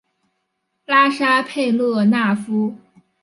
[0.85, 2.75] 拉沙佩勒纳夫。